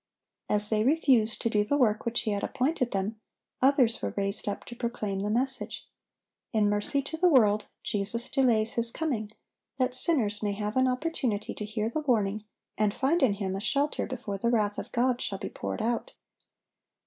[0.49, 3.19] As they refused to do the work which He had appointed them,
[3.61, 5.87] others were raised up to proclaim the message.
[6.53, 9.31] In mercy to the world, Jesus delays His coming,
[9.77, 12.45] that sinners may have an opportunity to hear the warning,
[12.79, 16.13] and find in Him a shelter before the wrath of God shall be poured out.